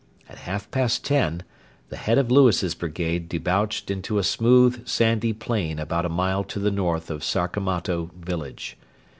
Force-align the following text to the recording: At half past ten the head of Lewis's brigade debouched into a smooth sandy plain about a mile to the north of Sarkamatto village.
At 0.27 0.39
half 0.49 0.71
past 0.71 1.05
ten 1.05 1.43
the 1.89 1.95
head 1.95 2.17
of 2.17 2.31
Lewis's 2.31 2.73
brigade 2.73 3.29
debouched 3.29 3.91
into 3.91 4.17
a 4.17 4.23
smooth 4.23 4.87
sandy 4.87 5.31
plain 5.31 5.77
about 5.77 6.07
a 6.07 6.09
mile 6.09 6.43
to 6.45 6.57
the 6.57 6.71
north 6.71 7.11
of 7.11 7.23
Sarkamatto 7.23 8.09
village. 8.17 8.77